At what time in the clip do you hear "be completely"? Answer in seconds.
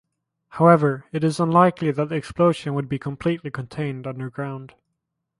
2.89-3.51